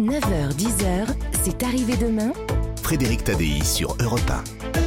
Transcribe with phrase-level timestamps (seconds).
[0.00, 1.08] 9h-10h,
[1.42, 2.32] c'est arrivé demain.
[2.82, 4.20] Frédéric Tadei sur Europe
[4.74, 4.77] 1.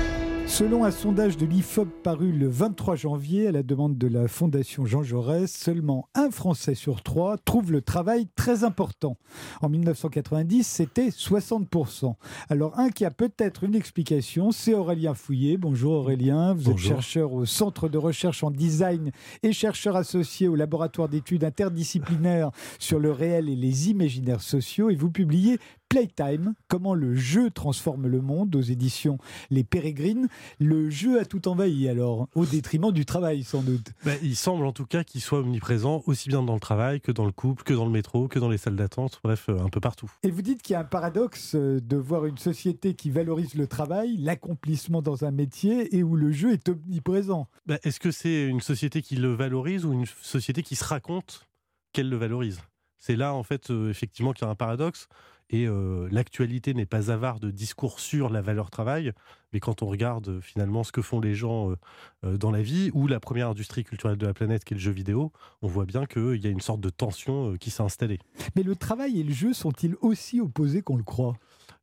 [0.51, 4.85] Selon un sondage de l'IFOP paru le 23 janvier à la demande de la Fondation
[4.85, 9.15] Jean Jaurès, seulement un Français sur trois trouve le travail très important.
[9.61, 12.15] En 1990, c'était 60%.
[12.49, 15.55] Alors un qui a peut-être une explication, c'est Aurélien Fouillet.
[15.55, 19.11] Bonjour Aurélien, vous êtes chercheur au Centre de recherche en design
[19.43, 24.95] et chercheur associé au laboratoire d'études interdisciplinaires sur le réel et les imaginaires sociaux et
[24.95, 25.59] vous publiez
[25.91, 29.17] Playtime, comment le jeu transforme le monde aux éditions
[29.49, 30.29] Les Pérégrines.
[30.57, 33.91] Le jeu a tout envahi alors, au détriment du travail sans doute.
[34.05, 37.11] Ben, il semble en tout cas qu'il soit omniprésent aussi bien dans le travail que
[37.11, 39.67] dans le couple, que dans le métro, que dans les salles d'attente, bref, euh, un
[39.67, 40.09] peu partout.
[40.23, 43.55] Et vous dites qu'il y a un paradoxe euh, de voir une société qui valorise
[43.55, 47.49] le travail, l'accomplissement dans un métier et où le jeu est omniprésent.
[47.65, 51.49] Ben, est-ce que c'est une société qui le valorise ou une société qui se raconte
[51.91, 52.61] qu'elle le valorise?
[53.01, 55.07] C'est là, en fait, euh, effectivement, qu'il y a un paradoxe.
[55.51, 59.11] Et euh, l'actualité n'est pas avare de discours sur la valeur travail,
[59.53, 61.75] mais quand on regarde euh, finalement ce que font les gens
[62.23, 64.91] dans la vie, ou la première industrie culturelle de la planète, qui est le jeu
[64.91, 68.19] vidéo, on voit bien qu'il y a une sorte de tension qui s'est installée.
[68.55, 71.35] Mais le travail et le jeu sont-ils aussi opposés qu'on le croit?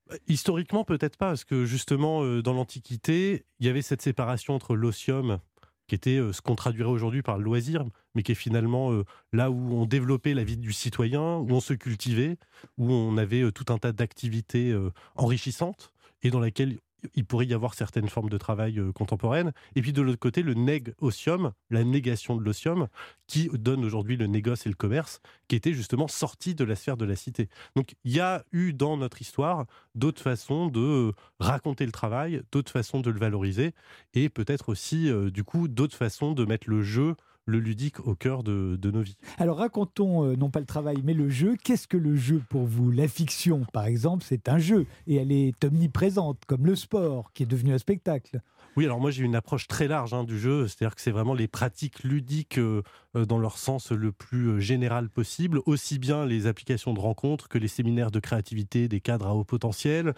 [0.09, 4.75] Bah, Historiquement, peut-être pas, parce que justement, dans l'Antiquité, il y avait cette séparation entre
[4.75, 5.39] l'osium
[5.89, 9.05] qui était euh, ce qu'on traduirait aujourd'hui par le loisir, mais qui est finalement euh,
[9.33, 12.37] là où on développait la vie du citoyen, où on se cultivait,
[12.77, 14.77] où on avait euh, tout un tas d'activités
[15.17, 16.79] enrichissantes et dans laquelle
[17.15, 19.53] il pourrait y avoir certaines formes de travail euh, contemporaines.
[19.77, 22.89] Et puis de l'autre côté, le nég-ocium, la négation de l'osium,
[23.27, 26.97] qui donne aujourd'hui le négoce et le commerce, qui était justement sorti de la sphère
[26.97, 27.49] de la cité.
[27.77, 32.43] Donc il y a eu dans notre histoire d'autres façons de euh, raconter le travail,
[32.53, 33.75] d'autres façons de le valoriser,
[34.15, 37.15] et peut-être aussi, euh, du coup, d'autres façons de mettre le jeu
[37.49, 39.17] le ludique au cœur de, nos vies.
[39.39, 41.57] Alors racontons euh, non pas le travail mais le jeu.
[41.65, 42.91] Qu'est-ce que le jeu pour vous?
[42.91, 47.45] La fiction par exemple c'est un jeu et elle est omniprésente comme le sport qui
[47.45, 48.41] est devenu un spectacle.
[48.77, 51.35] Oui, alors moi j'ai une approche très large hein, du jeu, c'est-à-dire que c'est vraiment
[51.35, 52.83] les pratiques ludiques euh,
[53.17, 57.59] euh, dans leur sens le plus général possible, aussi bien les applications de rencontres que
[57.59, 60.15] les séminaires de créativité des cadres à haut potentiel,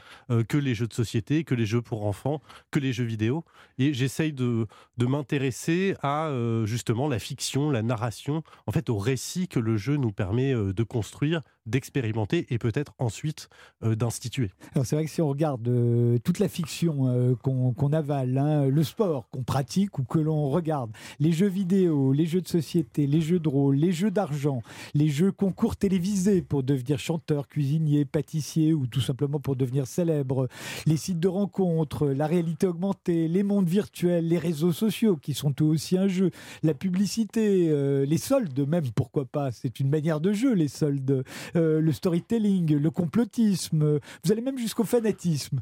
[0.49, 3.45] que les jeux de société, que les jeux pour enfants, que les jeux vidéo.
[3.79, 4.67] Et j'essaye de,
[4.99, 6.33] de m'intéresser à
[6.65, 10.83] justement la fiction, la narration, en fait au récit que le jeu nous permet de
[10.83, 13.49] construire d'expérimenter et peut-être ensuite
[13.83, 14.51] euh, d'instituer.
[14.75, 18.67] Alors c'est vrai que si on regarde euh, toute la fiction euh, qu'on avale, hein,
[18.67, 23.07] le sport qu'on pratique ou que l'on regarde, les jeux vidéo, les jeux de société,
[23.07, 24.63] les jeux de rôle, les jeux d'argent,
[24.95, 30.49] les jeux concours télévisés pour devenir chanteur, cuisinier, pâtissier ou tout simplement pour devenir célèbre,
[30.87, 35.55] les sites de rencontres, la réalité augmentée, les mondes virtuels, les réseaux sociaux qui sont
[35.61, 36.31] eux aussi un jeu,
[36.63, 37.71] la publicité,
[38.07, 41.25] les soldes même, pourquoi pas, c'est une manière de jeu les soldes.
[41.61, 45.61] Euh, le storytelling, le complotisme, vous allez même jusqu'au fanatisme.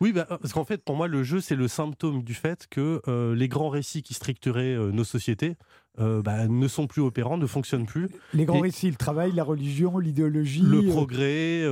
[0.00, 3.00] Oui, bah, parce qu'en fait, pour moi, le jeu, c'est le symptôme du fait que
[3.08, 5.56] euh, les grands récits qui structuraient euh, nos sociétés
[5.98, 8.08] bah, ne sont plus opérants, ne fonctionnent plus.
[8.32, 10.62] Les grands récits, le travail, la religion, l'idéologie.
[10.62, 11.64] Le progrès,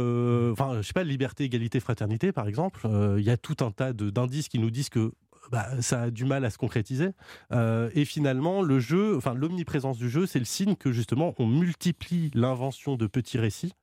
[0.50, 2.88] enfin, je sais pas, liberté, égalité, fraternité, par exemple.
[3.18, 5.12] Il y a tout un tas d'indices qui nous disent que
[5.50, 7.10] bah, ça a du mal à se concrétiser.
[7.52, 11.46] Euh, et finalement, le jeu, enfin l'omniprésence du jeu, c'est le signe que justement on
[11.46, 13.74] multiplie l'invention de petits récits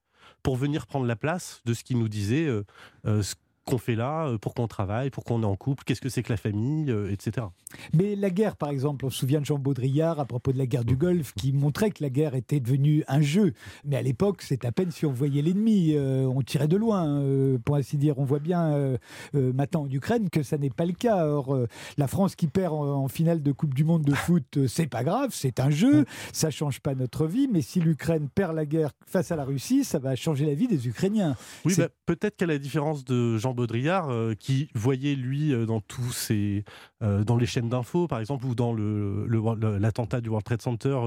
[0.42, 2.64] pour venir prendre la place de ce qui nous disait euh,
[3.06, 3.22] euh,
[3.66, 6.24] qu'on fait là, euh, pourquoi on travaille, pourquoi on est en couple, qu'est-ce que c'est
[6.24, 7.48] que la famille, euh, etc.
[7.94, 10.66] Mais la guerre, par exemple, on se souvient de Jean Baudrillard à propos de la
[10.66, 13.54] guerre du Golfe, qui montrait que la guerre était devenue un jeu.
[13.86, 17.24] Mais à l'époque, c'est à peine si on voyait l'ennemi, euh, on tirait de loin,
[17.64, 18.20] pour ainsi dire.
[18.20, 18.98] On voit bien
[19.34, 21.26] maintenant en Ukraine que ça n'est pas le cas.
[21.26, 21.58] Or,
[21.98, 25.30] la France qui perd en, finale de Coupe du Monde de foot, c'est pas grave,
[25.34, 27.48] c'est un jeu, ça change pas notre vie.
[27.52, 30.68] Mais si l'Ukraine perd la guerre face à la Russie, ça va changer la vie
[30.68, 31.36] des Ukrainiens.
[31.66, 35.82] Oui, bah, peut-être qu'à la différence de Jean Baudrillard, euh, qui voyait lui euh, dans
[35.82, 36.64] tous ces,
[37.02, 41.00] euh, dans les chaînes d'infos, par exemple, ou dans l'attentat du World Trade Center,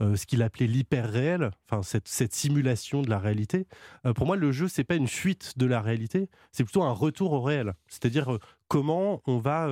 [0.00, 3.66] ce qu'il appelait l'hyper réel, enfin cette, cette, simulation de la réalité.
[4.14, 7.32] pour moi, le jeu c'est pas une fuite de la réalité, c'est plutôt un retour
[7.32, 7.74] au réel.
[7.88, 8.38] C'est-à-dire
[8.68, 9.68] comment on va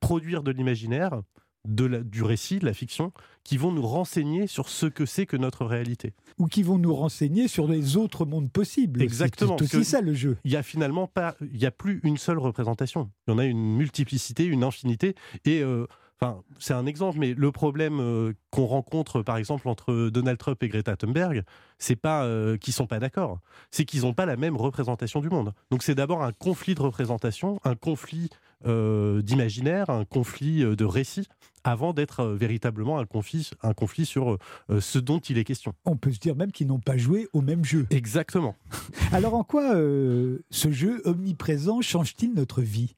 [0.00, 1.20] produire de l'imaginaire
[1.64, 3.12] du récit, de la fiction,
[3.42, 6.14] qui vont nous renseigner sur ce que c'est que notre réalité.
[6.38, 9.02] Ou qui vont nous renseigner sur les autres mondes possibles.
[9.02, 9.56] Exactement.
[9.58, 10.36] C'est aussi ça le jeu.
[10.44, 13.10] Il y a finalement pas, il y a plus une seule représentation.
[13.26, 15.14] Il y en a une multiplicité, une infinité.
[15.44, 15.86] Et euh,
[16.20, 20.62] Enfin, c'est un exemple, mais le problème euh, qu'on rencontre, par exemple, entre Donald Trump
[20.62, 21.42] et Greta Thunberg,
[21.78, 23.40] c'est pas euh, qu'ils sont pas d'accord,
[23.72, 25.52] c'est qu'ils n'ont pas la même représentation du monde.
[25.70, 28.30] Donc, c'est d'abord un conflit de représentation, un conflit
[28.64, 31.28] d'imaginaire, un conflit de récit
[31.66, 34.38] avant d'être véritablement un conflit, un conflit sur
[34.80, 35.74] ce dont il est question.
[35.86, 37.86] On peut se dire même qu'ils n'ont pas joué au même jeu.
[37.90, 38.54] Exactement.
[39.12, 42.96] Alors en quoi ce jeu omniprésent change-t-il notre vie?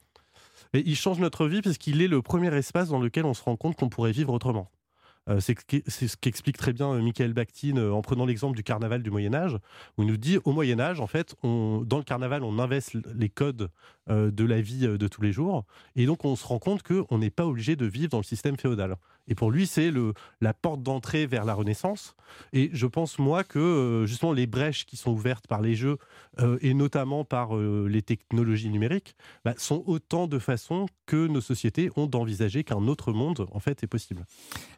[0.74, 3.76] Il change notre vie puisqu'il est le premier espace dans lequel on se rend compte
[3.76, 4.70] qu'on pourrait vivre autrement.
[5.28, 5.56] Euh, c'est
[5.88, 9.34] ce qu'explique très bien euh, Michael Bakhtin euh, en prenant l'exemple du carnaval du Moyen
[9.34, 9.58] Âge,
[9.98, 13.28] où il nous dit au Moyen Âge, en fait, dans le carnaval, on investe les
[13.28, 13.70] codes
[14.08, 15.64] de la vie de tous les jours,
[15.96, 18.56] et donc on se rend compte qu'on n'est pas obligé de vivre dans le système
[18.56, 18.96] féodal.
[19.28, 19.92] Et pour lui, c'est
[20.40, 22.14] la porte d'entrée vers la Renaissance.
[22.52, 25.98] Et je pense, moi, que justement les brèches qui sont ouvertes par les jeux,
[26.60, 32.06] et notamment par les technologies numériques, bah, sont autant de façons que nos sociétés ont
[32.06, 34.24] d'envisager qu'un autre monde, en fait, est possible.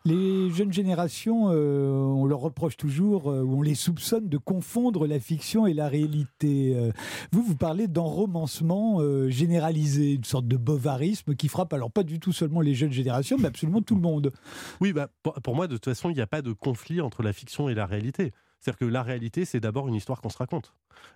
[0.05, 5.07] Les jeunes générations, euh, on leur reproche toujours, euh, ou on les soupçonne de confondre
[5.07, 6.75] la fiction et la réalité.
[6.77, 6.93] Euh,
[7.33, 8.99] vous, vous parlez d'enromancement
[9.29, 13.37] généralisé, une sorte de bovarisme qui frappe alors pas du tout seulement les jeunes générations,
[13.39, 14.33] mais absolument tout le monde.
[14.81, 15.09] Oui, bah,
[15.43, 17.75] pour moi, de toute façon, il n'y a pas de conflit entre la fiction et
[17.75, 18.33] la réalité.
[18.61, 20.75] C'est-à-dire que la réalité, c'est d'abord une histoire qu'on se raconte.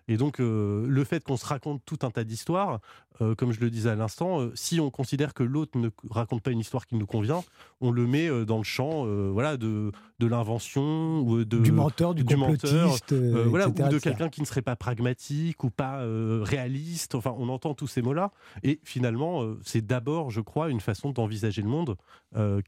[0.09, 2.81] Et donc, euh, le fait qu'on se raconte tout un tas d'histoires,
[3.21, 6.43] euh, comme je le disais à l'instant, euh, si on considère que l'autre ne raconte
[6.43, 7.43] pas une histoire qui nous convient,
[7.81, 12.25] on le met dans le champ voilà, de, de l'invention ou de, du menteur, du,
[12.25, 16.05] complotiste, voilà, ou de quelqu'un qui ne serait pas pragmatique ou pas
[16.43, 17.15] réaliste.
[17.15, 18.31] Enfin, on entend tous ces mots-là.
[18.63, 21.97] Et finalement, c'est d'abord, je crois, une façon d'envisager le monde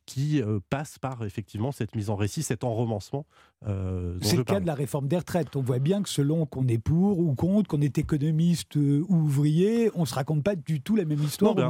[0.07, 3.25] qui passe par effectivement cette mise en récit, cet enromancement.
[4.21, 5.57] C'est le cas de la réforme des retraites.
[5.57, 9.17] On voit bien que selon qu'on est pour ou contre, qu'on est économiste euh, ou
[9.17, 11.55] ouvrier, on se raconte pas du tout la même histoire.
[11.55, 11.69] Ben,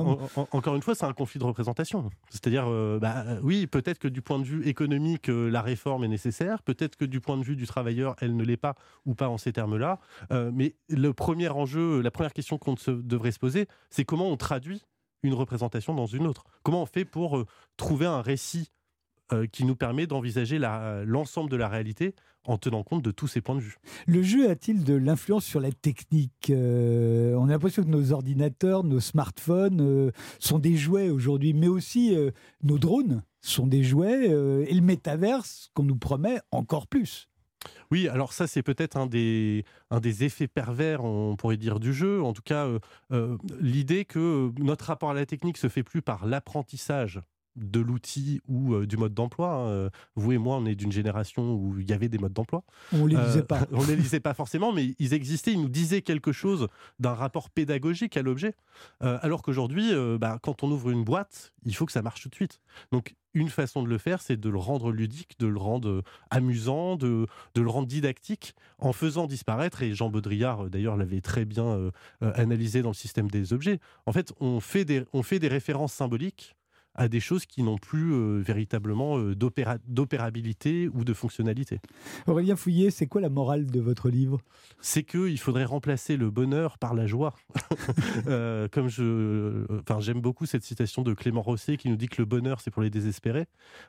[0.51, 2.11] encore une fois, c'est un conflit de représentation.
[2.29, 6.09] C'est-à-dire, euh, bah, oui, peut-être que du point de vue économique, euh, la réforme est
[6.09, 8.75] nécessaire, peut-être que du point de vue du travailleur, elle ne l'est pas,
[9.07, 9.99] ou pas en ces termes-là.
[10.31, 14.83] mais le premier enjeu, la première question qu'on devrait se poser, c'est comment on traduit
[15.23, 16.45] une représentation dans une autre?
[16.63, 17.45] Comment on fait pour
[17.77, 18.71] trouver un récit
[19.53, 22.15] qui nous permet d'envisager l'ensemble de la réalité
[22.47, 23.77] en tenant compte de tous ces points de vue.
[24.07, 28.85] Le jeu a-t-il de l'influence sur la technique euh, On a l'impression que nos ordinateurs,
[28.85, 32.31] nos smartphones euh, sont des jouets aujourd'hui, mais aussi euh,
[32.63, 37.29] nos drones sont des jouets et le métaverse qu'on nous promet encore plus.
[37.91, 41.93] Oui, alors ça c'est peut-être un des, un des effets pervers, on pourrait dire, du
[41.93, 42.23] jeu.
[42.23, 42.67] En tout cas,
[43.61, 47.21] l'idée que notre rapport à la technique se fait plus par l'apprentissage
[47.57, 49.53] de l'outil ou euh, du mode d'emploi.
[49.53, 49.69] Hein.
[49.69, 52.65] Euh, vous et moi, on est d'une génération où il y avait des modes d'emploi.
[52.93, 53.67] On les lisait pas.
[53.73, 55.53] on les lisait pas forcément, mais ils existaient.
[55.53, 56.69] Ils nous disaient quelque chose
[56.99, 58.55] d'un rapport pédagogique à l'objet.
[59.03, 62.29] Euh, alors qu'aujourd'hui, bah, quand on ouvre une boîte, il faut que ça marche tout
[62.29, 62.61] de suite.
[62.93, 66.95] Donc une façon de le faire, c'est de le rendre ludique, de le rendre amusant,
[66.95, 67.27] de,
[67.57, 71.91] de, le rendre didactique, en faisant disparaître, et Jean Baudrillard d'ailleurs l'avait très bien
[72.21, 75.93] analysé dans le système des objets, en fait on fait des, on fait des références
[75.93, 76.55] symboliques
[76.95, 81.81] à des choses qui n'ont plus euh, véritablement euh, d'opérabilité ou de fonctionnalité.
[82.27, 84.41] Aurélien Fouillet, c'est quoi la morale de votre livre?
[84.81, 87.35] C'est qu'il faudrait remplacer le bonheur par la joie.
[88.27, 92.23] Euh, comme je, enfin, j'aime beaucoup cette citation de Clément Rosset qui nous dit que
[92.23, 93.47] le bonheur c'est pour les désespérés,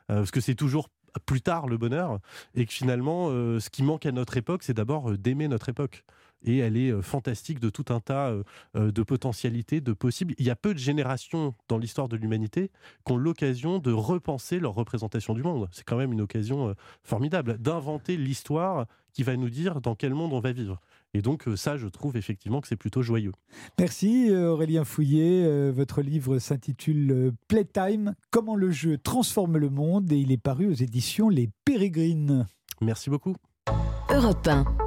[0.08, 0.90] parce que c'est toujours
[1.24, 2.18] plus tard le bonheur,
[2.54, 6.04] et que finalement, ce qui manque à notre époque, c'est d'abord d'aimer notre époque
[6.44, 8.42] et elle est euh, fantastique de tout un tas euh,
[8.76, 10.34] euh, de potentialités, de possibles.
[10.38, 12.70] Il y a peu de générations dans l'histoire de l'humanité
[13.04, 15.68] qui ont l'occasion de repenser leur représentation du monde.
[15.72, 20.32] C'est quand même une occasion formidable d'inventer l'histoire qui va nous dire dans quel monde
[20.32, 20.80] on va vivre.
[21.14, 23.32] Et donc ça, je trouve effectivement que c'est plutôt joyeux.
[23.78, 25.70] Merci Aurélien Fouillet.
[25.70, 30.74] Votre livre s'intitule Playtime, comment le jeu transforme le monde et il est paru aux
[30.74, 32.46] éditions Les Pérégrines.
[32.80, 33.36] Merci beaucoup.
[34.10, 34.85] Europe 1.